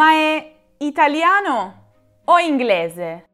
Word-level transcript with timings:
Ma 0.00 0.12
è 0.12 0.52
italiano 0.78 1.88
o 2.24 2.38
inglese? 2.38 3.26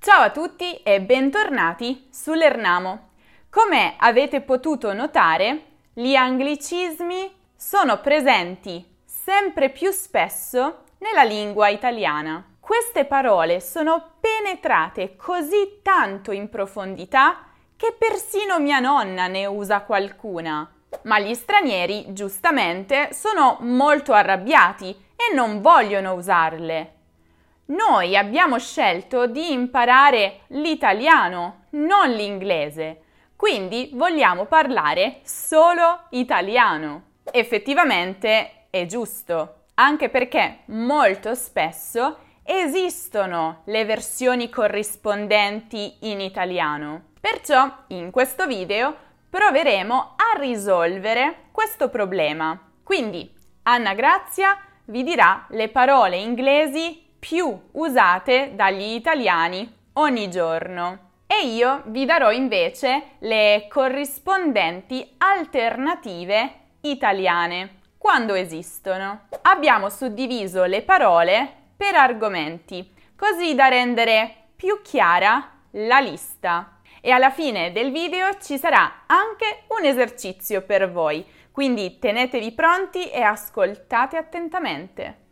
Ciao 0.00 0.22
a 0.22 0.30
tutti 0.30 0.74
e 0.82 1.00
bentornati 1.00 2.08
sull'Ernamo. 2.10 3.10
Come 3.48 3.94
avete 3.96 4.40
potuto 4.40 4.92
notare, 4.92 5.66
gli 5.92 6.16
anglicismi 6.16 7.32
sono 7.54 8.00
presenti 8.00 9.02
sempre 9.04 9.70
più 9.70 9.92
spesso 9.92 10.82
nella 10.98 11.22
lingua 11.22 11.68
italiana. 11.68 12.56
Queste 12.58 13.04
parole 13.04 13.60
sono 13.60 14.14
penetrate 14.18 15.14
così 15.14 15.78
tanto 15.80 16.32
in 16.32 16.48
profondità 16.48 17.44
che 17.76 17.94
persino 17.96 18.58
mia 18.58 18.80
nonna 18.80 19.28
ne 19.28 19.46
usa 19.46 19.82
qualcuna. 19.82 20.68
Ma 21.04 21.20
gli 21.20 21.34
stranieri, 21.34 22.12
giustamente, 22.12 23.10
sono 23.12 23.58
molto 23.60 24.12
arrabbiati 24.12 25.04
e 25.16 25.34
non 25.34 25.60
vogliono 25.60 26.12
usarle. 26.12 26.92
Noi 27.66 28.16
abbiamo 28.16 28.58
scelto 28.58 29.26
di 29.26 29.50
imparare 29.50 30.42
l'italiano, 30.48 31.64
non 31.70 32.10
l'inglese, 32.10 33.02
quindi 33.34 33.90
vogliamo 33.94 34.44
parlare 34.44 35.20
solo 35.24 36.04
italiano. 36.10 37.14
Effettivamente 37.32 38.66
è 38.70 38.86
giusto, 38.86 39.64
anche 39.74 40.08
perché 40.10 40.60
molto 40.66 41.34
spesso 41.34 42.18
esistono 42.44 43.62
le 43.64 43.84
versioni 43.84 44.48
corrispondenti 44.48 45.96
in 46.02 46.20
italiano. 46.20 47.06
Perciò 47.20 47.68
in 47.88 48.12
questo 48.12 48.46
video 48.46 48.96
proveremo 49.28 50.14
a 50.16 50.38
risolvere 50.38 51.48
questo 51.50 51.88
problema. 51.88 52.58
Quindi 52.84 53.28
Anna 53.64 53.94
Grazia 53.94 54.56
vi 54.86 55.02
dirà 55.02 55.46
le 55.50 55.68
parole 55.68 56.16
inglesi 56.16 57.04
più 57.18 57.58
usate 57.72 58.52
dagli 58.54 58.94
italiani 58.94 59.72
ogni 59.94 60.30
giorno. 60.30 61.04
E 61.26 61.46
io 61.46 61.82
vi 61.86 62.04
darò 62.04 62.30
invece 62.30 63.16
le 63.20 63.66
corrispondenti 63.68 65.14
alternative 65.18 66.52
italiane 66.82 67.80
quando 67.98 68.34
esistono. 68.34 69.28
Abbiamo 69.42 69.88
suddiviso 69.88 70.64
le 70.64 70.82
parole 70.82 71.50
per 71.76 71.96
argomenti 71.96 72.94
così 73.16 73.54
da 73.54 73.68
rendere 73.68 74.34
più 74.54 74.80
chiara 74.82 75.50
la 75.72 75.98
lista. 75.98 76.78
E 77.00 77.10
alla 77.10 77.30
fine 77.30 77.72
del 77.72 77.90
video 77.90 78.36
ci 78.40 78.58
sarà 78.58 79.04
anche 79.06 79.64
un 79.78 79.84
esercizio 79.84 80.62
per 80.62 80.90
voi, 80.90 81.24
quindi 81.56 81.98
tenetevi 81.98 82.52
pronti 82.52 83.08
e 83.08 83.22
ascoltate 83.22 84.18
attentamente. 84.18 85.30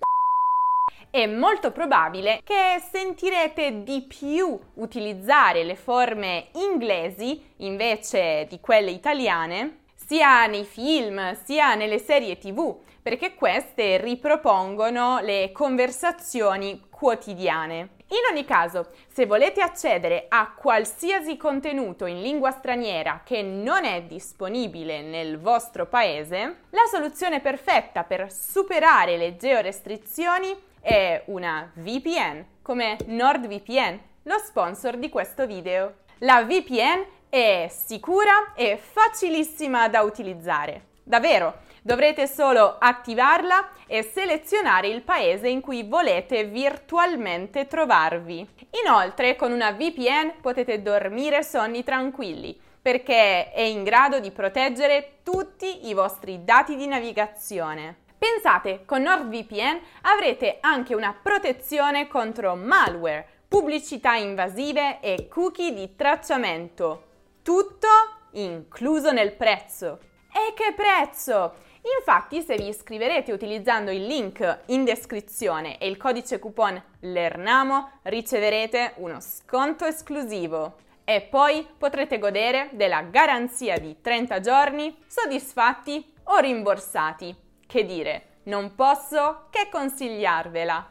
È 1.10 1.26
molto 1.26 1.70
probabile 1.70 2.40
che 2.42 2.82
sentirete 2.90 3.82
di 3.82 4.00
più 4.08 4.58
utilizzare 4.76 5.64
le 5.64 5.76
forme 5.76 6.46
inglesi 6.54 7.52
invece 7.58 8.46
di 8.48 8.58
quelle 8.58 8.90
italiane, 8.90 9.80
sia 9.96 10.46
nei 10.46 10.64
film 10.64 11.36
sia 11.44 11.74
nelle 11.74 11.98
serie 11.98 12.38
tv, 12.38 12.74
perché 13.04 13.34
queste 13.34 13.98
ripropongono 13.98 15.20
le 15.20 15.52
conversazioni 15.52 16.86
quotidiane. 16.88 17.90
In 18.08 18.32
ogni 18.32 18.46
caso, 18.46 18.92
se 19.12 19.26
volete 19.26 19.60
accedere 19.60 20.24
a 20.26 20.54
qualsiasi 20.56 21.36
contenuto 21.36 22.06
in 22.06 22.22
lingua 22.22 22.50
straniera 22.50 23.20
che 23.22 23.42
non 23.42 23.84
è 23.84 24.04
disponibile 24.04 25.02
nel 25.02 25.38
vostro 25.38 25.84
paese, 25.84 26.60
la 26.70 26.86
soluzione 26.90 27.40
perfetta 27.40 28.04
per 28.04 28.32
superare 28.32 29.18
le 29.18 29.36
georestrizioni 29.36 30.56
è 30.80 31.24
una 31.26 31.70
VPN, 31.74 32.42
come 32.62 32.96
NordVPN, 33.04 34.00
lo 34.22 34.38
sponsor 34.38 34.96
di 34.96 35.10
questo 35.10 35.46
video. 35.46 35.96
La 36.20 36.42
VPN 36.42 37.04
è 37.28 37.66
sicura 37.68 38.54
e 38.54 38.78
facilissima 38.78 39.90
da 39.90 40.00
utilizzare. 40.00 40.92
Davvero, 41.02 41.58
Dovrete 41.86 42.26
solo 42.26 42.76
attivarla 42.78 43.68
e 43.86 44.02
selezionare 44.02 44.88
il 44.88 45.02
paese 45.02 45.48
in 45.48 45.60
cui 45.60 45.82
volete 45.82 46.44
virtualmente 46.44 47.66
trovarvi. 47.66 48.48
Inoltre, 48.82 49.36
con 49.36 49.52
una 49.52 49.72
VPN 49.72 50.40
potete 50.40 50.80
dormire 50.80 51.42
sonni 51.42 51.84
tranquilli 51.84 52.58
perché 52.80 53.52
è 53.52 53.60
in 53.60 53.84
grado 53.84 54.18
di 54.18 54.30
proteggere 54.30 55.18
tutti 55.22 55.86
i 55.86 55.92
vostri 55.92 56.42
dati 56.42 56.74
di 56.74 56.86
navigazione. 56.86 57.96
Pensate, 58.16 58.86
con 58.86 59.02
NordVPN 59.02 59.78
avrete 60.04 60.56
anche 60.60 60.94
una 60.94 61.14
protezione 61.22 62.08
contro 62.08 62.54
malware, 62.56 63.28
pubblicità 63.46 64.14
invasive 64.14 65.00
e 65.00 65.28
cookie 65.28 65.74
di 65.74 65.94
tracciamento. 65.96 67.08
Tutto 67.42 67.88
incluso 68.32 69.12
nel 69.12 69.32
prezzo. 69.32 69.98
E 70.32 70.54
che 70.54 70.72
prezzo! 70.74 71.72
Infatti, 71.98 72.40
se 72.40 72.56
vi 72.56 72.68
iscriverete 72.68 73.30
utilizzando 73.30 73.90
il 73.90 74.06
link 74.06 74.60
in 74.66 74.84
descrizione 74.84 75.76
e 75.76 75.86
il 75.86 75.98
codice 75.98 76.38
coupon 76.38 76.82
LERNAMO, 77.00 78.00
riceverete 78.04 78.94
uno 78.96 79.20
sconto 79.20 79.84
esclusivo. 79.84 80.76
E 81.04 81.20
poi 81.20 81.66
potrete 81.76 82.18
godere 82.18 82.70
della 82.72 83.02
garanzia 83.02 83.78
di 83.78 84.00
30 84.00 84.40
giorni 84.40 84.96
soddisfatti 85.06 86.14
o 86.24 86.38
rimborsati. 86.38 87.36
Che 87.66 87.84
dire, 87.84 88.26
non 88.44 88.74
posso 88.74 89.48
che 89.50 89.68
consigliarvela. 89.70 90.88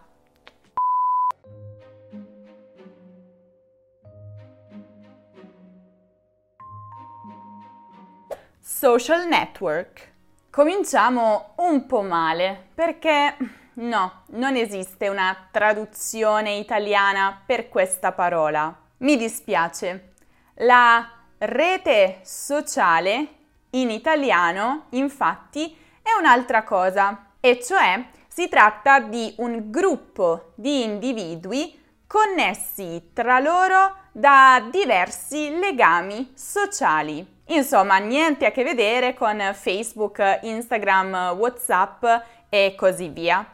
Social 8.59 9.27
network. 9.27 10.12
Cominciamo 10.53 11.53
un 11.55 11.87
po' 11.87 12.03
male 12.03 12.67
perché 12.75 13.35
no, 13.73 14.21
non 14.33 14.55
esiste 14.55 15.09
una 15.09 15.47
traduzione 15.49 16.57
italiana 16.57 17.41
per 17.43 17.69
questa 17.69 18.11
parola. 18.11 18.71
Mi 18.97 19.17
dispiace. 19.17 20.13
La 20.57 21.09
rete 21.39 22.19
sociale 22.21 23.27
in 23.71 23.89
italiano, 23.89 24.85
infatti, 24.89 25.75
è 26.03 26.11
un'altra 26.19 26.61
cosa, 26.61 27.31
e 27.39 27.59
cioè 27.59 28.09
si 28.27 28.47
tratta 28.47 28.99
di 28.99 29.33
un 29.37 29.71
gruppo 29.71 30.51
di 30.53 30.83
individui 30.83 31.81
connessi 32.05 33.09
tra 33.11 33.39
loro 33.39 33.95
da 34.11 34.67
diversi 34.69 35.57
legami 35.57 36.31
sociali. 36.35 37.32
Insomma, 37.47 37.97
niente 37.97 38.45
a 38.45 38.51
che 38.51 38.63
vedere 38.63 39.13
con 39.13 39.37
Facebook, 39.53 40.39
Instagram, 40.43 41.35
WhatsApp 41.37 42.05
e 42.49 42.73
così 42.77 43.09
via. 43.09 43.45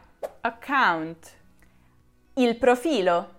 Account. 0.42 1.30
Il 2.34 2.56
profilo. 2.56 3.38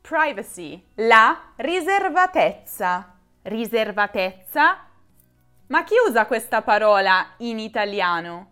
Privacy. 0.00 0.82
La 0.96 1.52
riservatezza. 1.56 3.16
Riservatezza? 3.42 4.86
Ma 5.66 5.84
chi 5.84 5.94
usa 6.06 6.26
questa 6.26 6.62
parola 6.62 7.34
in 7.38 7.58
italiano? 7.58 8.48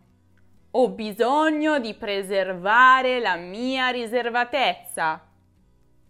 Ho 0.73 0.89
bisogno 0.91 1.79
di 1.79 1.95
preservare 1.95 3.21
la 3.21 3.37
mia 3.37 3.89
riservatezza. 3.89 5.21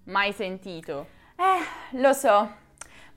Mai 0.05 0.33
sentito? 0.33 1.07
Eh, 1.37 1.97
lo 1.99 2.13
so, 2.13 2.51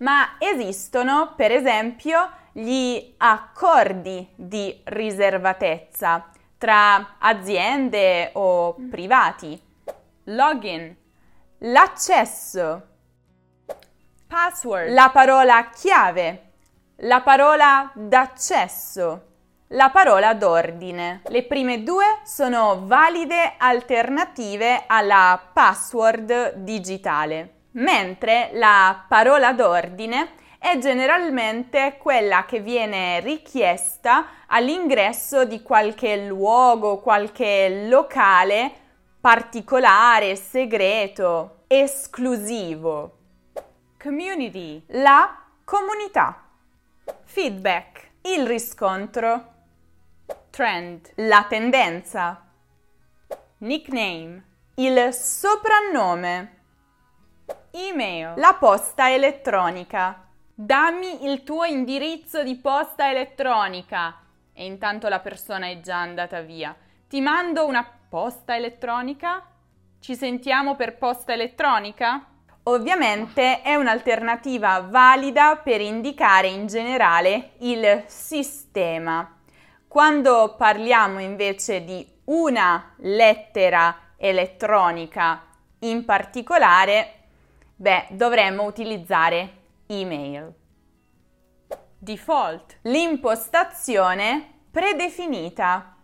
ma 0.01 0.35
esistono 0.37 1.33
per 1.35 1.51
esempio 1.51 2.29
gli 2.51 3.13
accordi 3.17 4.27
di 4.35 4.81
riservatezza 4.85 6.29
tra 6.57 7.15
aziende 7.17 8.31
o 8.33 8.75
privati. 8.89 9.59
Login, 10.25 10.95
l'accesso, 11.59 12.87
password, 14.27 14.91
la 14.91 15.09
parola 15.11 15.69
chiave, 15.69 16.51
la 16.97 17.21
parola 17.21 17.91
d'accesso, 17.95 19.27
la 19.69 19.89
parola 19.89 20.33
d'ordine. 20.33 21.21
Le 21.27 21.43
prime 21.43 21.83
due 21.83 22.05
sono 22.23 22.85
valide 22.85 23.55
alternative 23.57 24.83
alla 24.87 25.41
password 25.53 26.55
digitale 26.55 27.59
mentre 27.71 28.49
la 28.53 29.05
parola 29.07 29.53
d'ordine 29.53 30.39
è 30.57 30.77
generalmente 30.77 31.97
quella 31.97 32.45
che 32.45 32.59
viene 32.59 33.19
richiesta 33.19 34.45
all'ingresso 34.47 35.43
di 35.45 35.61
qualche 35.63 36.25
luogo, 36.25 36.99
qualche 36.99 37.87
locale 37.87 38.71
particolare, 39.19 40.35
segreto, 40.35 41.63
esclusivo. 41.67 43.17
Community, 43.99 44.83
la 44.89 45.45
comunità. 45.63 46.47
Feedback, 47.23 48.09
il 48.21 48.45
riscontro. 48.45 49.53
Trend, 50.49 51.11
la 51.15 51.45
tendenza. 51.47 52.47
Nickname. 53.59 54.43
Il 54.75 55.13
soprannome. 55.13 56.60
Email. 57.73 58.33
La 58.35 58.57
posta 58.59 59.13
elettronica. 59.13 60.27
Dammi 60.53 61.25
il 61.25 61.43
tuo 61.43 61.63
indirizzo 61.63 62.43
di 62.43 62.57
posta 62.57 63.09
elettronica. 63.09 64.19
E 64.53 64.65
intanto 64.65 65.07
la 65.07 65.19
persona 65.19 65.67
è 65.67 65.79
già 65.79 65.95
andata 65.95 66.41
via. 66.41 66.75
Ti 67.07 67.21
mando 67.21 67.65
una 67.65 67.89
posta 68.09 68.57
elettronica? 68.57 69.45
Ci 70.01 70.15
sentiamo 70.17 70.75
per 70.75 70.97
posta 70.97 71.31
elettronica? 71.31 72.25
Ovviamente 72.63 73.61
è 73.61 73.75
un'alternativa 73.75 74.81
valida 74.81 75.55
per 75.55 75.79
indicare 75.79 76.47
in 76.47 76.67
generale 76.67 77.51
il 77.59 78.03
sistema. 78.07 79.37
Quando 79.87 80.55
parliamo 80.57 81.19
invece 81.19 81.85
di 81.85 82.05
una 82.25 82.95
lettera 82.97 84.13
elettronica 84.17 85.43
in 85.79 86.03
particolare, 86.03 87.20
beh, 87.81 88.09
dovremmo 88.11 88.65
utilizzare 88.65 89.53
email. 89.87 90.53
Default, 91.97 92.77
l'impostazione 92.83 94.59
predefinita. 94.69 95.95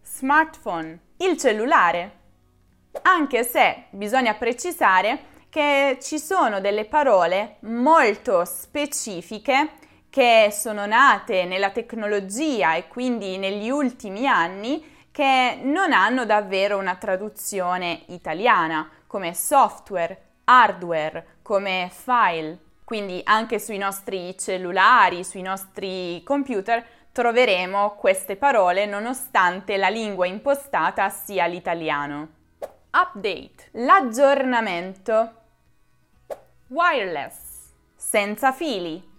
Smartphone, 0.00 1.00
il 1.16 1.36
cellulare 1.36 2.20
anche 3.02 3.42
se 3.42 3.86
bisogna 3.90 4.34
precisare 4.34 5.30
che 5.48 5.98
ci 6.00 6.18
sono 6.20 6.60
delle 6.60 6.84
parole 6.84 7.56
molto 7.60 8.44
specifiche 8.44 9.70
che 10.10 10.50
sono 10.52 10.86
nate 10.86 11.44
nella 11.44 11.70
tecnologia 11.70 12.74
e 12.74 12.86
quindi 12.86 13.36
negli 13.38 13.70
ultimi 13.70 14.28
anni 14.28 14.90
che 15.10 15.58
non 15.62 15.92
hanno 15.92 16.24
davvero 16.24 16.78
una 16.78 16.96
traduzione 16.96 18.04
italiana, 18.08 18.88
come 19.12 19.34
software, 19.34 20.22
hardware, 20.44 21.40
come 21.42 21.90
file. 21.92 22.58
Quindi 22.82 23.20
anche 23.24 23.58
sui 23.58 23.76
nostri 23.76 24.34
cellulari, 24.38 25.22
sui 25.22 25.42
nostri 25.42 26.22
computer 26.24 26.82
troveremo 27.12 27.90
queste 27.96 28.36
parole 28.36 28.86
nonostante 28.86 29.76
la 29.76 29.90
lingua 29.90 30.26
impostata 30.26 31.10
sia 31.10 31.44
l'italiano. 31.44 32.28
Update, 32.90 33.68
l'aggiornamento. 33.72 35.32
Wireless, 36.68 37.68
senza 37.94 38.50
fili. 38.50 39.10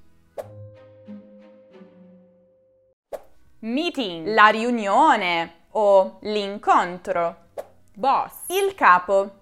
Meeting, 3.59 4.27
la 4.29 4.47
riunione 4.47 5.65
o 5.73 6.17
l'incontro. 6.21 7.41
Boss, 7.93 8.45
il 8.47 8.73
capo. 8.73 9.41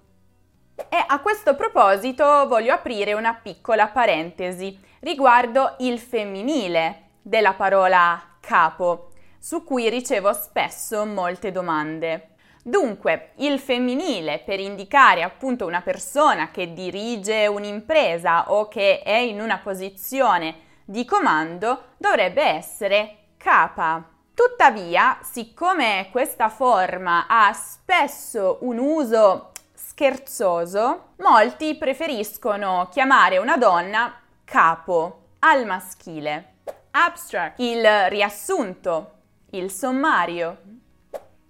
E 0.89 1.03
a 1.05 1.19
questo 1.19 1.55
proposito 1.55 2.47
voglio 2.47 2.73
aprire 2.73 3.13
una 3.13 3.33
piccola 3.33 3.87
parentesi 3.87 4.77
riguardo 5.01 5.75
il 5.79 5.99
femminile 5.99 7.09
della 7.21 7.53
parola 7.53 8.37
capo, 8.39 9.11
su 9.39 9.63
cui 9.63 9.89
ricevo 9.89 10.33
spesso 10.33 11.05
molte 11.05 11.51
domande. 11.51 12.35
Dunque, 12.63 13.31
il 13.37 13.59
femminile 13.59 14.39
per 14.45 14.59
indicare 14.59 15.23
appunto 15.23 15.65
una 15.65 15.81
persona 15.81 16.51
che 16.51 16.73
dirige 16.73 17.47
un'impresa 17.47 18.51
o 18.51 18.67
che 18.67 19.01
è 19.01 19.17
in 19.17 19.41
una 19.41 19.57
posizione 19.57 20.69
di 20.85 21.05
comando 21.05 21.93
dovrebbe 21.97 22.43
essere 22.43 23.17
capa. 23.37 24.07
Tuttavia, 24.33 25.17
siccome 25.21 26.09
questa 26.11 26.49
forma 26.49 27.25
ha 27.27 27.51
spesso 27.53 28.59
un 28.61 28.77
uso 28.77 29.50
scherzoso, 29.87 31.13
molti 31.17 31.75
preferiscono 31.75 32.87
chiamare 32.91 33.37
una 33.37 33.57
donna 33.57 34.21
capo 34.45 35.29
al 35.39 35.65
maschile. 35.65 36.53
Abstract, 36.91 37.59
il 37.59 38.09
riassunto, 38.09 39.11
il 39.51 39.71
sommario. 39.71 40.57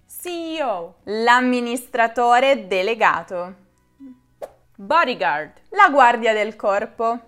CEO, 0.07 0.95
l'amministratore 1.03 2.67
delegato. 2.67 3.55
Bodyguard, 4.75 5.61
la 5.69 5.89
guardia 5.89 6.33
del 6.33 6.55
corpo. 6.55 7.19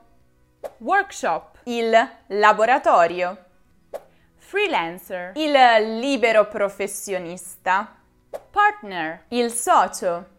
Workshop, 0.77 1.59
il 1.65 1.91
laboratorio. 2.27 3.45
Freelancer, 4.37 5.31
il 5.35 5.51
libero 5.99 6.47
professionista. 6.47 7.95
Partner, 8.51 9.25
il 9.29 9.51
socio. 9.51 10.32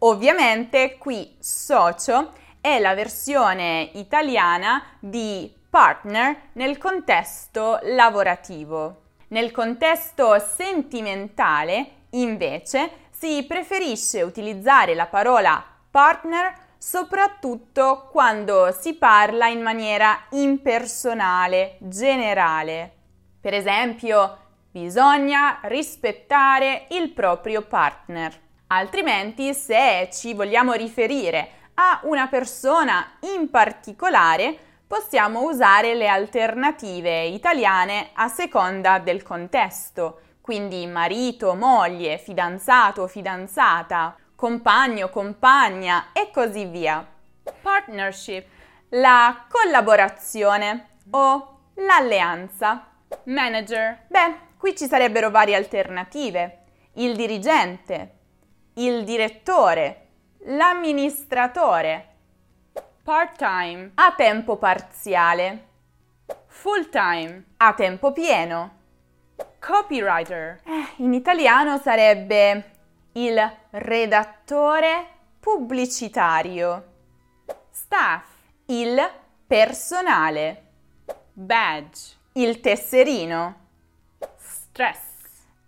Ovviamente 0.00 0.96
qui 0.98 1.36
socio 1.38 2.32
è 2.60 2.78
la 2.78 2.94
versione 2.94 3.90
italiana 3.94 4.82
di 4.98 5.52
partner 5.70 6.50
nel 6.52 6.78
contesto 6.78 7.78
lavorativo. 7.82 9.02
Nel 9.28 9.52
contesto 9.52 10.38
sentimentale, 10.38 11.92
invece, 12.10 13.08
si 13.10 13.44
preferisce 13.46 14.22
utilizzare 14.22 14.94
la 14.94 15.06
parola 15.06 15.64
partner 15.90 16.68
soprattutto 16.76 18.08
quando 18.10 18.72
si 18.72 18.94
parla 18.94 19.48
in 19.48 19.60
maniera 19.60 20.18
impersonale, 20.30 21.76
generale. 21.80 22.92
Per 23.40 23.54
esempio, 23.54 24.38
bisogna 24.70 25.60
rispettare 25.64 26.86
il 26.90 27.10
proprio 27.10 27.62
partner. 27.62 28.48
Altrimenti, 28.72 29.52
se 29.52 30.08
ci 30.12 30.32
vogliamo 30.32 30.74
riferire 30.74 31.50
a 31.74 32.00
una 32.04 32.28
persona 32.28 33.16
in 33.36 33.50
particolare, 33.50 34.56
possiamo 34.86 35.42
usare 35.42 35.94
le 35.94 36.06
alternative 36.06 37.24
italiane 37.24 38.10
a 38.12 38.28
seconda 38.28 39.00
del 39.00 39.24
contesto, 39.24 40.20
quindi 40.40 40.86
marito, 40.86 41.54
moglie, 41.54 42.18
fidanzato, 42.18 43.08
fidanzata, 43.08 44.16
compagno, 44.36 45.08
compagna 45.08 46.12
e 46.12 46.30
così 46.32 46.64
via. 46.66 47.04
Partnership, 47.62 48.46
la 48.90 49.46
collaborazione 49.48 50.90
o 51.10 51.58
l'alleanza. 51.74 52.86
Manager, 53.24 54.04
beh, 54.06 54.34
qui 54.56 54.76
ci 54.76 54.86
sarebbero 54.86 55.30
varie 55.30 55.56
alternative. 55.56 56.58
Il 56.94 57.16
dirigente, 57.16 58.18
il 58.74 59.04
direttore, 59.04 60.06
l'amministratore, 60.44 62.10
Part-time. 63.02 63.92
A 63.94 64.12
tempo 64.12 64.56
parziale. 64.56 65.68
Full-time. 66.46 67.44
A 67.56 67.72
tempo 67.72 68.12
pieno. 68.12 68.78
Copywriter. 69.58 70.60
Eh, 70.64 71.02
in 71.02 71.14
italiano 71.14 71.78
sarebbe 71.78 72.70
il 73.12 73.52
redattore 73.70 75.06
pubblicitario. 75.40 76.84
Staff. 77.70 78.26
Il 78.66 78.96
personale. 79.44 80.66
Badge. 81.32 82.16
Il 82.34 82.60
tesserino. 82.60 83.54
Stress. 84.36 85.09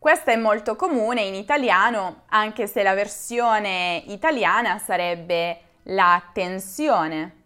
Questa 0.02 0.32
è 0.32 0.36
molto 0.36 0.74
comune 0.74 1.20
in 1.20 1.36
italiano, 1.36 2.22
anche 2.30 2.66
se 2.66 2.82
la 2.82 2.92
versione 2.92 4.02
italiana 4.08 4.78
sarebbe 4.78 5.60
la 5.84 6.20
tensione. 6.32 7.44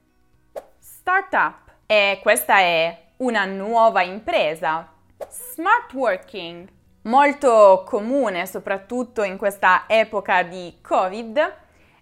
Startup. 0.79 1.59
E 1.85 2.19
questa 2.23 2.61
è 2.61 3.09
una 3.19 3.45
nuova 3.45 4.01
impresa. 4.01 4.91
Smart 5.29 5.93
working. 5.93 6.67
Molto 7.03 7.85
comune 7.87 8.47
soprattutto 8.47 9.23
in 9.23 9.37
questa 9.37 9.85
epoca 9.87 10.43
di 10.43 10.79
Covid. 10.81 11.57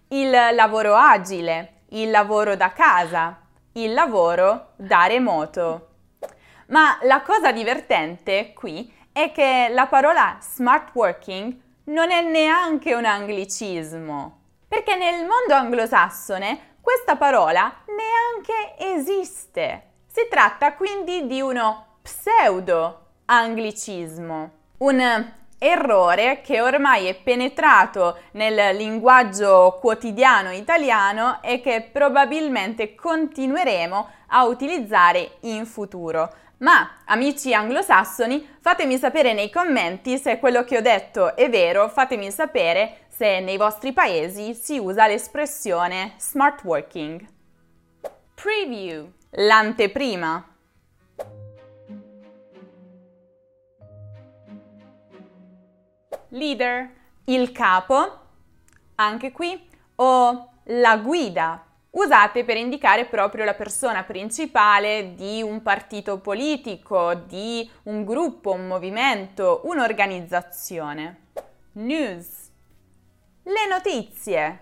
Il 0.07 0.29
lavoro 0.29 0.95
agile, 0.95 1.81
il 1.89 2.09
lavoro 2.09 2.55
da 2.55 2.71
casa, 2.71 3.41
il 3.73 3.91
lavoro 3.91 4.67
da 4.77 5.05
remoto. 5.05 5.89
Ma 6.67 6.97
la 7.01 7.21
cosa 7.23 7.51
divertente 7.51 8.53
qui 8.53 8.94
è 9.17 9.31
che 9.31 9.69
la 9.71 9.85
parola 9.85 10.35
smart 10.41 10.89
working 10.91 11.57
non 11.85 12.11
è 12.11 12.21
neanche 12.21 12.93
un 12.93 13.05
anglicismo 13.05 14.41
perché 14.67 14.97
nel 14.97 15.25
mondo 15.25 15.53
anglosassone 15.53 16.73
questa 16.81 17.15
parola 17.15 17.73
neanche 17.85 18.75
esiste. 18.93 19.83
Si 20.05 20.27
tratta 20.29 20.73
quindi 20.73 21.27
di 21.27 21.39
uno 21.39 21.99
pseudo 22.01 23.03
anglicismo, 23.23 24.51
un 24.79 25.31
errore 25.57 26.41
che 26.41 26.59
ormai 26.61 27.07
è 27.07 27.15
penetrato 27.15 28.19
nel 28.31 28.75
linguaggio 28.75 29.77
quotidiano 29.79 30.51
italiano 30.51 31.41
e 31.41 31.61
che 31.61 31.89
probabilmente 31.89 32.95
continueremo 32.95 34.09
a 34.27 34.43
utilizzare 34.43 35.37
in 35.41 35.65
futuro. 35.65 36.33
Ma, 36.65 37.03
amici 37.05 37.53
anglosassoni, 37.53 38.57
fatemi 38.59 38.97
sapere 38.97 39.33
nei 39.33 39.51
commenti 39.51 40.17
se 40.17 40.39
quello 40.39 40.63
che 40.63 40.77
ho 40.77 40.81
detto 40.81 41.35
è 41.35 41.47
vero, 41.47 41.87
fatemi 41.89 42.31
sapere 42.31 43.05
se 43.07 43.39
nei 43.39 43.55
vostri 43.55 43.93
paesi 43.93 44.55
si 44.55 44.79
usa 44.79 45.05
l'espressione 45.05 46.15
smart 46.17 46.63
working. 46.63 47.23
Preview, 48.33 49.11
l'anteprima. 49.29 50.55
Leader, 56.29 56.89
il 57.25 57.51
capo, 57.51 58.19
anche 58.95 59.31
qui, 59.31 59.69
o 59.97 60.49
la 60.63 60.97
guida, 60.97 61.64
usate 61.95 62.43
per 62.43 62.57
indicare 62.57 63.05
proprio 63.05 63.43
la 63.43 63.53
persona 63.53 64.03
principale 64.03 65.13
di 65.15 65.41
un 65.41 65.61
partito 65.61 66.19
politico, 66.19 67.13
di 67.13 67.69
un 67.83 68.03
gruppo, 68.03 68.51
un 68.51 68.67
movimento, 68.67 69.61
un'organizzazione. 69.65 71.23
News. 71.73 72.49
Le 73.43 73.67
notizie. 73.69 74.59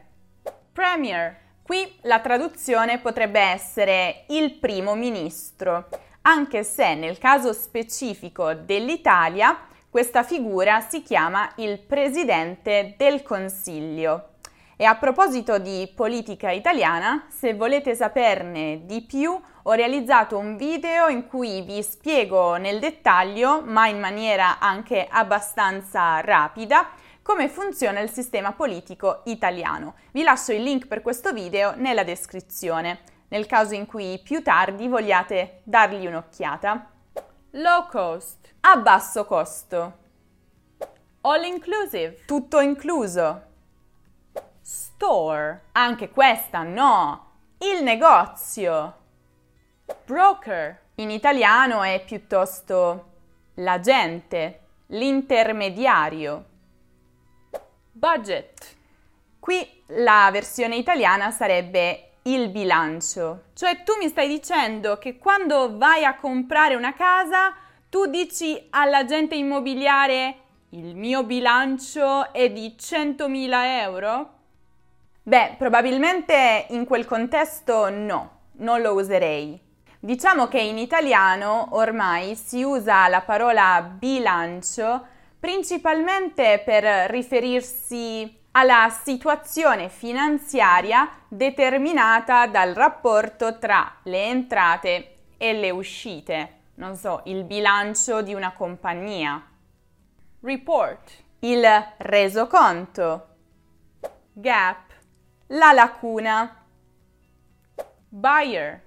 Premier. 0.71 1.41
Qui 1.63 1.99
la 2.01 2.19
traduzione 2.19 2.99
potrebbe 2.99 3.39
essere 3.39 4.25
il 4.29 4.55
primo 4.55 4.95
ministro, 4.95 5.87
anche 6.23 6.63
se 6.63 6.93
nel 6.93 7.17
caso 7.17 7.53
specifico 7.53 8.53
dell'Italia 8.53 9.57
questa 9.89 10.23
figura 10.23 10.81
si 10.81 11.03
chiama 11.03 11.51
il 11.57 11.79
presidente 11.79 12.95
del 12.97 13.21
Consiglio. 13.23 14.32
E 14.83 14.85
a 14.85 14.95
proposito 14.95 15.59
di 15.59 15.89
politica 15.95 16.51
italiana, 16.51 17.27
se 17.29 17.53
volete 17.53 17.95
saperne 17.95 18.81
di 18.83 19.01
più, 19.01 19.31
ho 19.61 19.71
realizzato 19.71 20.37
un 20.37 20.57
video 20.57 21.07
in 21.07 21.25
cui 21.25 21.61
vi 21.61 21.81
spiego 21.81 22.57
nel 22.57 22.79
dettaglio, 22.79 23.61
ma 23.61 23.87
in 23.87 23.97
maniera 23.97 24.59
anche 24.59 25.07
abbastanza 25.09 26.19
rapida, 26.19 26.89
come 27.21 27.47
funziona 27.47 28.01
il 28.01 28.09
sistema 28.09 28.51
politico 28.51 29.21
italiano. 29.23 29.95
Vi 30.11 30.21
lascio 30.21 30.51
il 30.51 30.63
link 30.63 30.87
per 30.87 31.01
questo 31.01 31.31
video 31.31 31.75
nella 31.77 32.03
descrizione, 32.03 33.03
nel 33.29 33.45
caso 33.45 33.75
in 33.75 33.85
cui 33.85 34.19
più 34.21 34.43
tardi 34.43 34.89
vogliate 34.89 35.61
dargli 35.63 36.07
un'occhiata. 36.07 36.89
Low 37.51 37.87
cost, 37.87 38.53
a 38.59 38.75
basso 38.75 39.23
costo. 39.23 39.93
All 41.21 41.45
inclusive, 41.45 42.25
tutto 42.25 42.59
incluso 42.59 43.51
store. 44.63 45.65
Anche 45.73 46.09
questa 46.09 46.63
no. 46.63 47.31
Il 47.57 47.83
negozio. 47.83 48.95
Broker. 50.05 50.81
In 50.95 51.11
italiano 51.11 51.83
è 51.83 52.01
piuttosto 52.05 53.11
l'agente, 53.55 54.61
l'intermediario. 54.87 56.45
Budget. 57.91 58.75
Qui 59.39 59.83
la 59.87 60.29
versione 60.31 60.77
italiana 60.77 61.29
sarebbe 61.31 62.11
il 62.23 62.49
bilancio. 62.49 63.45
Cioè 63.53 63.83
tu 63.83 63.93
mi 63.99 64.07
stai 64.07 64.29
dicendo 64.29 64.97
che 64.97 65.17
quando 65.17 65.77
vai 65.77 66.05
a 66.05 66.15
comprare 66.15 66.75
una 66.75 66.93
casa 66.93 67.53
tu 67.89 68.05
dici 68.05 68.67
all'agente 68.69 69.35
immobiliare 69.35 70.37
il 70.69 70.95
mio 70.95 71.23
bilancio 71.23 72.31
è 72.31 72.49
di 72.49 72.75
100.000 72.79 73.49
euro? 73.81 74.33
Beh, 75.25 75.55
probabilmente 75.57 76.65
in 76.71 76.85
quel 76.85 77.05
contesto 77.05 77.89
no, 77.89 78.39
non 78.57 78.81
lo 78.81 78.93
userei. 78.93 79.57
Diciamo 79.97 80.49
che 80.49 80.59
in 80.59 80.77
italiano 80.77 81.69
ormai 81.71 82.35
si 82.35 82.61
usa 82.61 83.07
la 83.07 83.21
parola 83.21 83.81
bilancio 83.81 85.07
principalmente 85.39 86.61
per 86.65 87.09
riferirsi 87.09 88.37
alla 88.51 88.89
situazione 88.89 89.87
finanziaria 89.87 91.09
determinata 91.29 92.45
dal 92.47 92.73
rapporto 92.73 93.57
tra 93.59 93.99
le 94.03 94.25
entrate 94.25 95.15
e 95.37 95.53
le 95.53 95.69
uscite. 95.69 96.59
Non 96.75 96.97
so, 96.97 97.21
il 97.25 97.45
bilancio 97.45 98.21
di 98.21 98.33
una 98.33 98.51
compagnia. 98.51 99.41
Report. 100.41 101.11
Il 101.39 101.65
resoconto. 101.97 103.27
Gap 104.33 104.92
la 105.47 105.71
lacuna. 105.71 106.65
Buyer. 108.09 108.81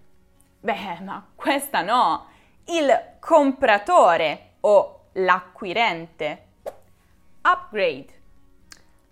Beh, 0.61 1.01
ma 1.03 1.27
questa 1.35 1.83
no. 1.83 2.27
Il 2.65 3.17
compratore 3.21 4.55
o 4.61 5.09
l'acquirente. 5.13 6.45
Upgrade. 7.43 8.23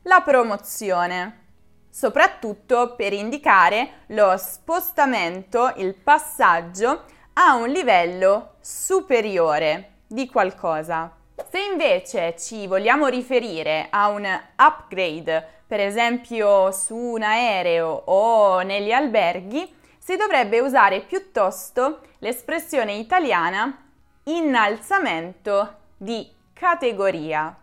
La 0.03 0.21
promozione. 0.23 1.43
Soprattutto 1.89 2.95
per 2.97 3.13
indicare 3.13 4.05
lo 4.09 4.37
spostamento, 4.37 5.73
il 5.77 5.95
passaggio 5.95 7.05
a 7.35 7.55
un 7.55 7.69
livello 7.69 8.55
superiore 8.61 10.01
di 10.07 10.29
qualcosa. 10.29 11.15
Se 11.51 11.59
invece 11.61 12.37
ci 12.37 12.67
vogliamo 12.67 13.07
riferire 13.07 13.89
a 13.91 14.09
un 14.09 14.25
upgrade 14.57 15.54
per 15.67 15.81
esempio 15.81 16.71
su 16.73 16.97
un 16.97 17.23
aereo 17.23 17.89
o 17.89 18.61
negli 18.61 18.93
alberghi, 18.93 19.75
si 19.99 20.17
dovrebbe 20.17 20.61
usare 20.61 21.01
piuttosto 21.01 22.01
l'espressione 22.19 22.95
italiana 22.95 23.77
innalzamento 24.25 25.77
di 25.97 26.31
categoria. 26.53 27.57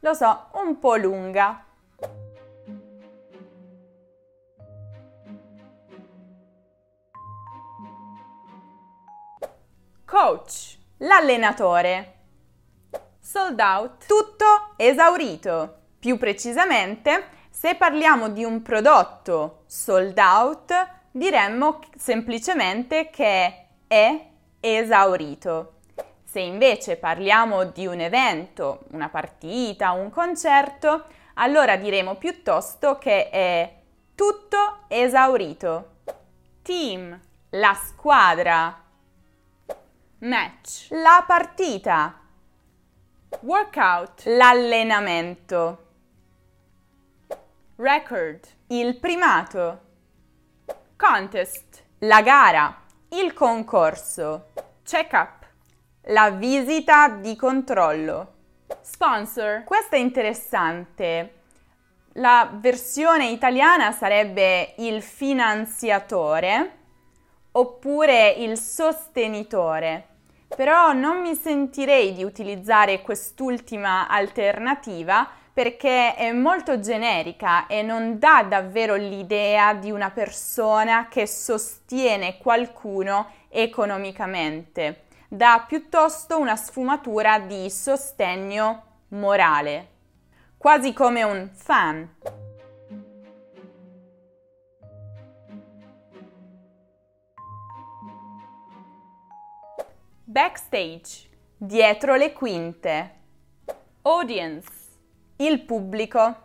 Lo 0.00 0.14
so, 0.14 0.46
un 0.54 0.78
po' 0.78 0.96
lunga. 0.96 1.64
Coach, 10.04 10.76
l'allenatore. 10.98 12.14
Sold 13.18 13.60
out, 13.60 14.06
tutto 14.06 14.74
esaurito. 14.76 15.81
Più 16.02 16.18
precisamente, 16.18 17.28
se 17.48 17.76
parliamo 17.76 18.28
di 18.28 18.42
un 18.42 18.60
prodotto 18.60 19.62
sold 19.66 20.18
out, 20.18 20.88
diremmo 21.12 21.78
semplicemente 21.94 23.08
che 23.08 23.66
è 23.86 24.26
esaurito. 24.58 25.74
Se 26.24 26.40
invece 26.40 26.96
parliamo 26.96 27.66
di 27.66 27.86
un 27.86 28.00
evento, 28.00 28.80
una 28.90 29.10
partita, 29.10 29.92
un 29.92 30.10
concerto, 30.10 31.04
allora 31.34 31.76
diremo 31.76 32.16
piuttosto 32.16 32.98
che 32.98 33.30
è 33.30 33.72
tutto 34.16 34.86
esaurito. 34.88 35.98
Team, 36.62 37.16
la 37.50 37.74
squadra. 37.80 38.76
Match, 40.18 40.88
la 40.88 41.22
partita. 41.24 42.18
Workout, 43.42 44.24
l'allenamento. 44.24 45.90
Record, 47.76 48.40
il 48.66 48.98
primato. 48.98 49.80
Contest, 50.94 51.82
la 52.00 52.20
gara, 52.20 52.82
il 53.08 53.32
concorso. 53.32 54.50
Check-up, 54.84 55.46
la 56.08 56.30
visita 56.32 57.08
di 57.08 57.34
controllo. 57.34 58.34
Sponsor, 58.82 59.64
questo 59.64 59.94
è 59.94 59.98
interessante. 59.98 61.40
La 62.16 62.50
versione 62.52 63.30
italiana 63.30 63.90
sarebbe 63.90 64.74
il 64.76 65.00
finanziatore 65.00 66.78
oppure 67.52 68.32
il 68.32 68.58
sostenitore, 68.58 70.08
però 70.54 70.92
non 70.92 71.22
mi 71.22 71.34
sentirei 71.34 72.12
di 72.12 72.22
utilizzare 72.22 73.00
quest'ultima 73.00 74.08
alternativa 74.08 75.40
perché 75.52 76.14
è 76.14 76.32
molto 76.32 76.80
generica 76.80 77.66
e 77.66 77.82
non 77.82 78.18
dà 78.18 78.42
davvero 78.42 78.94
l'idea 78.94 79.74
di 79.74 79.90
una 79.90 80.10
persona 80.10 81.08
che 81.08 81.26
sostiene 81.26 82.38
qualcuno 82.38 83.28
economicamente, 83.48 85.02
dà 85.28 85.64
piuttosto 85.66 86.38
una 86.38 86.56
sfumatura 86.56 87.38
di 87.38 87.68
sostegno 87.68 88.84
morale, 89.08 89.88
quasi 90.56 90.94
come 90.94 91.22
un 91.22 91.50
fan. 91.52 92.08
Backstage, 100.24 101.28
dietro 101.58 102.14
le 102.14 102.32
quinte. 102.32 103.20
Audience 104.00 104.81
il 105.36 105.60
pubblico. 105.60 106.36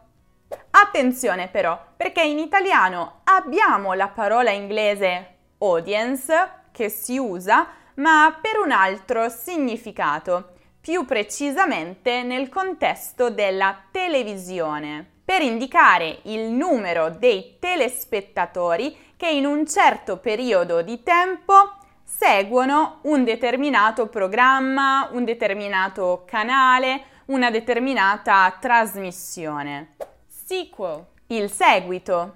Attenzione 0.71 1.47
però, 1.47 1.79
perché 1.95 2.21
in 2.21 2.39
italiano 2.39 3.21
abbiamo 3.25 3.93
la 3.93 4.07
parola 4.07 4.51
inglese 4.51 5.35
audience 5.59 6.51
che 6.71 6.89
si 6.89 7.17
usa, 7.17 7.67
ma 7.95 8.37
per 8.39 8.59
un 8.59 8.71
altro 8.71 9.29
significato, 9.29 10.53
più 10.79 11.05
precisamente 11.05 12.23
nel 12.23 12.47
contesto 12.47 13.29
della 13.29 13.77
televisione, 13.91 15.05
per 15.25 15.41
indicare 15.41 16.19
il 16.23 16.51
numero 16.51 17.09
dei 17.09 17.57
telespettatori 17.59 19.13
che 19.17 19.29
in 19.29 19.45
un 19.45 19.65
certo 19.67 20.17
periodo 20.17 20.81
di 20.81 21.03
tempo 21.03 21.73
seguono 22.03 22.99
un 23.01 23.25
determinato 23.25 24.07
programma, 24.07 25.09
un 25.11 25.25
determinato 25.25 26.23
canale, 26.25 27.03
una 27.27 27.51
determinata 27.51 28.55
trasmissione. 28.59 29.95
Sequel, 30.27 31.05
il 31.27 31.51
seguito, 31.51 32.35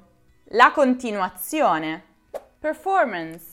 la 0.49 0.71
continuazione. 0.71 2.03
Performance, 2.59 3.45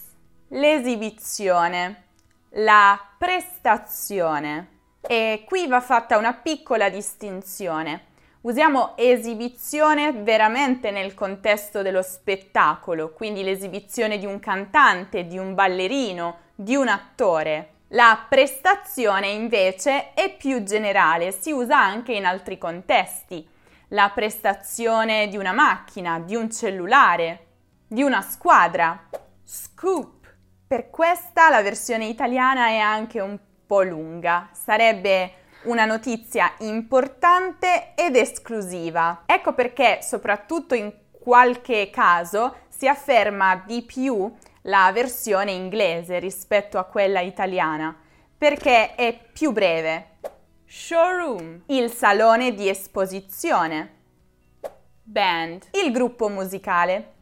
l'esibizione, 0.49 2.04
la 2.50 3.00
prestazione. 3.16 4.76
E 5.00 5.45
qui 5.47 5.68
va 5.68 5.80
fatta 5.80 6.18
una 6.18 6.35
piccola 6.35 6.88
distinzione. 6.88 8.07
Usiamo 8.40 8.97
esibizione 8.97 10.12
veramente 10.12 10.90
nel 10.90 11.14
contesto 11.14 11.83
dello 11.83 12.02
spettacolo, 12.02 13.12
quindi 13.12 13.42
l'esibizione 13.42 14.18
di 14.18 14.26
un 14.26 14.40
cantante, 14.40 15.26
di 15.26 15.38
un 15.38 15.54
ballerino, 15.54 16.38
di 16.54 16.75
un 16.75 16.88
attore. 16.88 17.75
La 17.92 18.26
prestazione 18.28 19.28
invece 19.28 20.12
è 20.12 20.37
più 20.37 20.62
generale, 20.62 21.33
si 21.33 21.52
usa 21.52 21.80
anche 21.80 22.12
in 22.12 22.26
altri 22.26 22.59
contesti. 22.59 23.49
La 23.88 24.11
prestazione 24.14 25.28
di 25.28 25.38
una 25.38 25.52
macchina, 25.52 26.18
di 26.18 26.35
un 26.35 26.50
cellulare, 26.50 27.47
di 27.87 28.02
una 28.02 28.21
squadra. 28.21 29.09
Scoop. 29.42 30.35
Per 30.66 30.90
questa 30.90 31.49
la 31.49 31.62
versione 31.62 32.04
italiana 32.04 32.66
è 32.66 32.76
anche 32.76 33.21
un 33.21 33.38
po' 33.66 33.80
lunga. 33.80 34.50
Sarebbe 34.52 35.33
una 35.62 35.87
notizia 35.87 36.52
importante 36.59 37.95
ed 37.95 38.16
esclusiva. 38.16 39.23
Ecco 39.25 39.54
perché, 39.54 40.00
soprattutto 40.02 40.75
in 40.75 40.92
qualche 41.11 41.88
caso, 41.88 42.57
si 42.68 42.87
afferma 42.87 43.62
di 43.66 43.80
più 43.80 44.30
la 44.62 44.91
versione 44.93 45.53
inglese 45.53 46.19
rispetto 46.19 46.79
a 46.79 46.85
quella 46.85 47.21
italiana, 47.21 47.97
perché 48.37 48.95
è 48.95 49.19
più 49.33 49.53
breve. 49.53 50.17
Showroom, 50.67 51.62
il 51.67 51.91
salone 51.91 52.55
di 52.55 52.69
esposizione. 52.69 53.97
Band, 55.03 55.69
il 55.83 55.91
gruppo 55.91 56.29
musicale. 56.29 57.15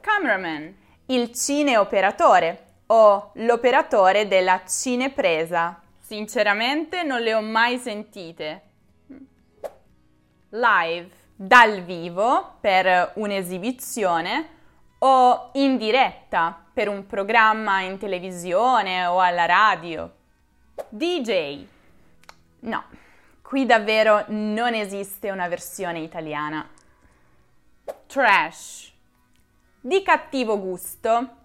Cameraman, 0.00 0.76
il 1.06 1.32
cineoperatore 1.32 2.66
o 2.86 3.30
l'operatore 3.34 4.26
della 4.26 4.62
cinepresa. 4.66 5.80
Sinceramente 6.00 7.04
non 7.04 7.20
le 7.20 7.34
ho 7.34 7.40
mai 7.40 7.78
sentite. 7.78 8.62
Live, 10.48 11.10
dal 11.36 11.82
vivo 11.82 12.56
per 12.60 13.12
un'esibizione 13.14 14.58
o 15.02 15.50
in 15.54 15.76
diretta 15.76 16.64
per 16.72 16.88
un 16.88 17.06
programma 17.06 17.80
in 17.80 17.98
televisione 17.98 19.06
o 19.06 19.20
alla 19.20 19.46
radio. 19.46 20.12
DJ. 20.88 21.66
No, 22.60 22.84
qui 23.42 23.66
davvero 23.66 24.24
non 24.28 24.74
esiste 24.74 25.30
una 25.30 25.48
versione 25.48 26.00
italiana. 26.00 26.68
Trash. 28.06 28.92
Di 29.80 30.02
cattivo 30.02 30.58
gusto 30.60 31.36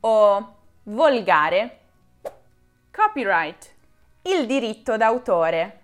o 0.00 0.56
volgare. 0.84 1.78
Copyright 2.90 3.72
il 4.26 4.46
diritto 4.46 4.96
d'autore. 4.96 5.80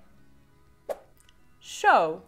Show. 1.58 2.24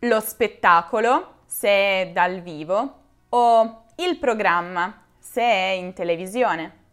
Lo 0.00 0.20
spettacolo, 0.20 1.36
se 1.46 1.68
è 1.68 2.10
dal 2.12 2.40
vivo, 2.40 3.02
o 3.30 3.85
il 3.96 4.18
programma, 4.18 5.06
se 5.18 5.42
è 5.42 5.70
in 5.70 5.92
televisione. 5.92 6.84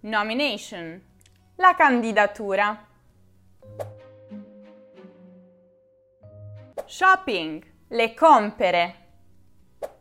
Nomination. 0.00 1.02
La 1.56 1.74
candidatura. 1.74 2.86
Shopping. 6.84 7.64
Le 7.88 8.14
compere. 8.14 8.94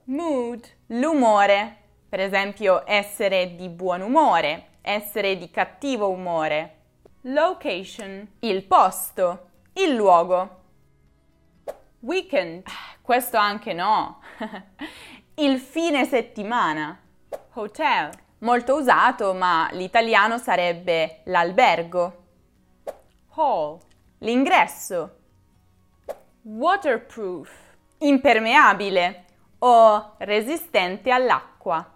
Mood. 0.05 0.67
L'umore. 0.87 1.77
Per 2.09 2.19
esempio, 2.19 2.83
essere 2.85 3.55
di 3.55 3.69
buon 3.69 4.01
umore, 4.01 4.77
essere 4.81 5.37
di 5.37 5.49
cattivo 5.49 6.09
umore. 6.09 6.81
Location, 7.21 8.35
il 8.41 8.63
posto, 8.65 9.49
il 9.73 9.95
luogo. 9.95 10.61
Weekend, 12.01 12.65
questo 13.01 13.37
anche 13.37 13.73
no. 13.73 14.19
il 15.35 15.59
fine 15.59 16.05
settimana. 16.05 16.99
Hotel, 17.53 18.11
molto 18.39 18.75
usato, 18.75 19.33
ma 19.33 19.67
l'italiano 19.71 20.37
sarebbe 20.37 21.21
l'albergo. 21.25 22.25
Hall, 23.35 23.79
l'ingresso. 24.19 25.17
Waterproof, 26.43 27.49
impermeabile 27.99 29.25
o 29.59 30.15
resistente 30.19 31.09
all'acqua. 31.09 31.91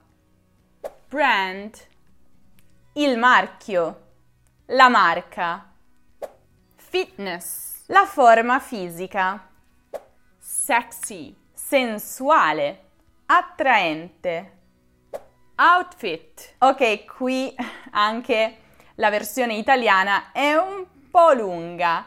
Brand, 1.08 1.76
il 2.94 3.18
marchio, 3.18 4.02
la 4.68 4.90
marca, 4.90 5.74
fitness, 6.76 7.84
la 7.88 8.06
forma 8.06 8.60
fisica, 8.60 9.48
sexy, 10.38 11.36
sensuale, 11.54 12.87
attraente, 13.28 14.52
outfit. 15.56 16.56
Ok, 16.60 17.06
qui 17.06 17.54
anche 17.92 18.58
la 18.96 19.10
versione 19.10 19.56
italiana 19.56 20.32
è 20.32 20.56
un 20.56 20.86
po' 21.12 21.34
lunga. 21.34 22.06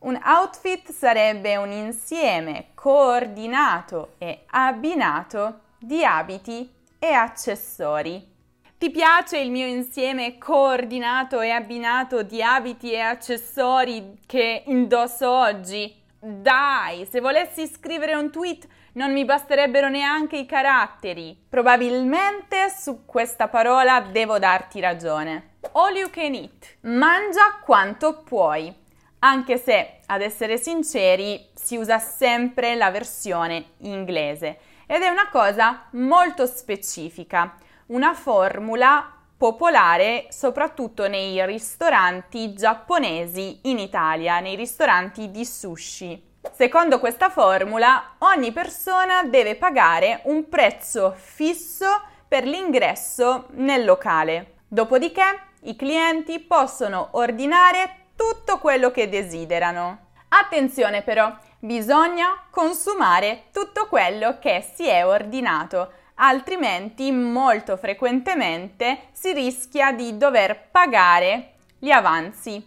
Un 0.00 0.18
outfit 0.24 0.90
sarebbe 0.90 1.56
un 1.56 1.70
insieme 1.72 2.68
coordinato 2.74 4.14
e 4.18 4.44
abbinato 4.50 5.60
di 5.78 6.04
abiti 6.04 6.72
e 6.98 7.12
accessori. 7.12 8.30
Ti 8.78 8.90
piace 8.90 9.38
il 9.38 9.50
mio 9.50 9.66
insieme 9.66 10.38
coordinato 10.38 11.40
e 11.40 11.50
abbinato 11.50 12.22
di 12.22 12.42
abiti 12.42 12.92
e 12.92 13.00
accessori 13.00 14.20
che 14.26 14.62
indosso 14.66 15.28
oggi? 15.28 16.00
Dai, 16.18 17.06
se 17.06 17.20
volessi 17.20 17.66
scrivere 17.66 18.14
un 18.14 18.30
tweet 18.30 18.68
non 18.92 19.12
mi 19.12 19.24
basterebbero 19.24 19.88
neanche 19.88 20.36
i 20.36 20.46
caratteri. 20.46 21.46
Probabilmente 21.48 22.68
su 22.68 23.04
questa 23.04 23.48
parola 23.48 24.00
devo 24.00 24.38
darti 24.38 24.80
ragione. 24.80 25.56
All 25.72 25.94
you 25.96 26.10
can 26.10 26.34
eat. 26.34 26.76
Mangia 26.82 27.58
quanto 27.64 28.22
puoi. 28.22 28.74
Anche 29.20 29.56
se, 29.56 30.00
ad 30.06 30.20
essere 30.20 30.56
sinceri, 30.58 31.48
si 31.54 31.76
usa 31.76 31.98
sempre 31.98 32.74
la 32.74 32.90
versione 32.90 33.72
inglese 33.78 34.58
ed 34.86 35.02
è 35.02 35.08
una 35.08 35.28
cosa 35.30 35.86
molto 35.92 36.44
specifica 36.46 37.56
una 37.92 38.14
formula 38.14 39.18
popolare 39.36 40.26
soprattutto 40.30 41.08
nei 41.08 41.44
ristoranti 41.44 42.54
giapponesi 42.54 43.60
in 43.64 43.78
Italia, 43.78 44.40
nei 44.40 44.56
ristoranti 44.56 45.30
di 45.30 45.44
sushi. 45.44 46.30
Secondo 46.50 46.98
questa 46.98 47.30
formula, 47.30 48.14
ogni 48.18 48.52
persona 48.52 49.22
deve 49.24 49.56
pagare 49.56 50.22
un 50.24 50.48
prezzo 50.48 51.14
fisso 51.16 51.86
per 52.26 52.44
l'ingresso 52.44 53.46
nel 53.50 53.84
locale. 53.84 54.54
Dopodiché 54.66 55.22
i 55.62 55.76
clienti 55.76 56.40
possono 56.40 57.08
ordinare 57.12 58.06
tutto 58.16 58.58
quello 58.58 58.90
che 58.90 59.08
desiderano. 59.08 60.08
Attenzione 60.28 61.02
però, 61.02 61.32
bisogna 61.58 62.44
consumare 62.50 63.44
tutto 63.52 63.86
quello 63.86 64.38
che 64.38 64.64
si 64.74 64.86
è 64.86 65.06
ordinato 65.06 66.00
altrimenti 66.22 67.10
molto 67.12 67.76
frequentemente 67.76 69.08
si 69.12 69.32
rischia 69.32 69.92
di 69.92 70.16
dover 70.16 70.68
pagare 70.70 71.54
gli 71.78 71.90
avanzi. 71.90 72.64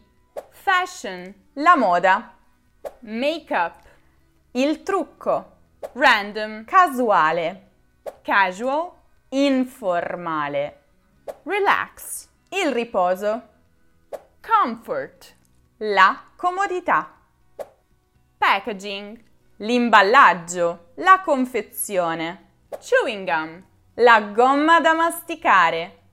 Fashion, 0.49 1.33
la 1.53 1.75
moda. 1.75 2.33
Make-up, 3.01 3.75
il 4.51 4.83
trucco. 4.83 5.53
Random, 5.93 6.65
casuale. 6.65 7.71
Casual, 8.21 8.91
informale. 9.29 10.83
Relax, 11.43 12.27
il 12.49 12.71
riposo. 12.71 13.41
Comfort, 14.41 15.35
la 15.77 16.21
comodità. 16.35 17.11
Packaging, 18.37 19.23
l'imballaggio, 19.57 20.91
la 20.95 21.21
confezione. 21.21 22.43
Chewing 22.79 23.25
gum, 23.25 23.63
la 23.95 24.21
gomma 24.21 24.79
da 24.79 24.93
masticare. 24.93 26.03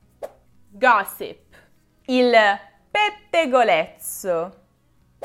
gossip, 0.72 1.54
il 2.06 2.32
pettegolezzo. 2.90 4.60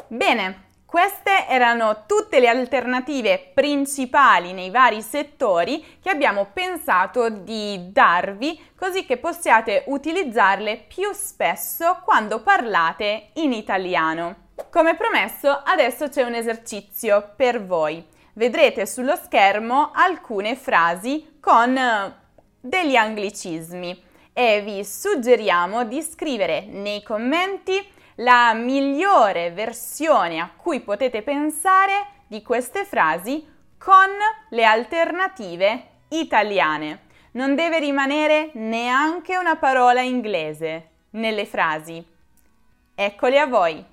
Bene, 0.07 0.66
queste 0.88 1.47
erano 1.50 2.06
tutte 2.06 2.39
le 2.39 2.47
alternative 2.47 3.52
principali 3.54 4.54
nei 4.54 4.69
vari 4.69 5.02
settori 5.02 5.84
che 6.02 6.10
abbiamo 6.10 6.47
pensato 6.54 7.28
di 7.30 7.91
darvi 7.91 8.71
così 8.73 9.06
che 9.06 9.17
possiate 9.17 9.84
utilizzarle 9.88 10.86
più 10.88 11.12
spesso 11.12 12.00
quando 12.06 12.41
parlate 12.41 13.32
in 13.34 13.52
italiano. 13.52 14.45
Come 14.71 14.95
promesso, 14.95 15.62
adesso 15.65 16.08
c'è 16.08 16.23
un 16.23 16.36
esercizio 16.36 17.34
per 17.36 17.65
voi. 17.65 18.02
Vedrete 18.32 18.86
sullo 18.86 19.17
schermo 19.17 19.91
alcune 19.93 20.56
frasi 20.56 21.38
con 21.41 21.76
eh, 21.76 22.13
degli 22.62 22.95
anglicismi 22.95 24.04
e 24.32 24.62
vi 24.62 24.86
suggeriamo 24.86 25.84
di 25.84 26.02
scrivere 26.02 26.62
nei 26.62 27.04
commenti 27.04 27.95
la 28.17 28.53
migliore 28.53 29.51
versione 29.51 30.39
a 30.39 30.49
cui 30.56 30.80
potete 30.80 31.21
pensare 31.21 32.08
di 32.27 32.41
queste 32.41 32.86
frasi 32.86 33.45
con 33.77 34.08
le 34.49 34.63
alternative 34.63 35.88
italiane. 36.10 37.06
Non 37.32 37.56
deve 37.56 37.80
rimanere 37.80 38.49
neanche 38.53 39.38
una 39.38 39.58
parola 39.58 40.01
inglese 40.01 40.89
nelle 41.12 41.45
frasi. 41.45 42.03
Eccole 42.95 43.39
a 43.39 43.45
voi. 43.45 43.86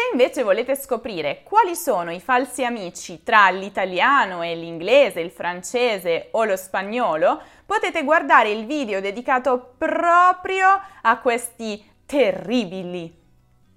Se 0.00 0.08
invece 0.12 0.42
volete 0.42 0.76
scoprire 0.76 1.42
quali 1.42 1.76
sono 1.76 2.10
i 2.10 2.20
falsi 2.20 2.64
amici 2.64 3.22
tra 3.22 3.50
l'italiano 3.50 4.42
e 4.42 4.54
l'inglese, 4.54 5.20
il 5.20 5.30
francese 5.30 6.28
o 6.30 6.44
lo 6.44 6.56
spagnolo, 6.56 7.38
potete 7.66 8.02
guardare 8.02 8.48
il 8.48 8.64
video 8.64 9.02
dedicato 9.02 9.74
proprio 9.76 10.68
a 11.02 11.18
questi 11.18 11.84
terribili 12.06 13.14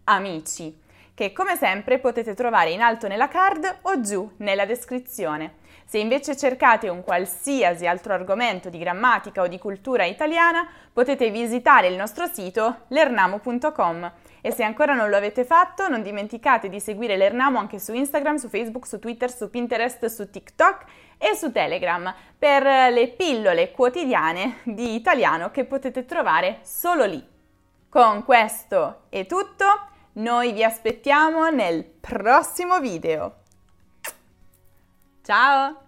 amici, 0.06 0.80
che 1.14 1.34
come 1.34 1.58
sempre 1.58 2.00
potete 2.00 2.34
trovare 2.36 2.70
in 2.70 2.80
alto 2.80 3.10
nella 3.10 3.28
card 3.28 3.80
o 3.82 4.00
giù 4.00 4.32
nella 4.38 4.66
descrizione. 4.66 5.56
Se 5.84 5.98
invece 5.98 6.38
cercate 6.38 6.88
un 6.88 7.04
qualsiasi 7.04 7.86
altro 7.86 8.14
argomento 8.14 8.70
di 8.70 8.78
grammatica 8.78 9.42
o 9.42 9.48
di 9.48 9.60
cultura 9.60 10.06
italiana, 10.06 10.66
potete 10.94 11.30
visitare 11.32 11.88
il 11.88 11.98
nostro 11.98 12.28
sito 12.28 12.86
lernamo.com 12.88 14.12
e 14.46 14.52
se 14.52 14.62
ancora 14.62 14.94
non 14.94 15.10
lo 15.10 15.16
avete 15.16 15.46
fatto, 15.46 15.88
non 15.88 16.02
dimenticate 16.02 16.68
di 16.68 16.82
seguire 16.82 17.16
l'Ernamo 17.16 17.60
anche 17.60 17.80
su 17.80 17.94
Instagram, 17.94 18.36
su 18.36 18.50
Facebook, 18.50 18.86
su 18.86 19.00
Twitter, 19.00 19.32
su 19.32 19.50
Pinterest, 19.50 20.06
su 20.08 20.30
TikTok 20.30 20.84
e 21.18 21.34
su 21.34 21.50
Telegram 21.54 22.14
per 22.38 22.92
le 22.92 23.08
pillole 23.08 23.72
quotidiane 23.72 24.58
di 24.64 24.96
italiano 24.96 25.50
che 25.50 25.64
potete 25.64 26.04
trovare 26.04 26.60
solo 26.64 27.06
lì. 27.06 27.26
Con 27.88 28.26
questo 28.26 29.04
è 29.08 29.26
tutto, 29.26 29.66
noi 30.14 30.52
vi 30.52 30.66
aspettiamo 30.66 31.50
nel 31.50 31.86
prossimo 31.86 32.82
video. 32.82 33.36
Ciao! 35.24 35.83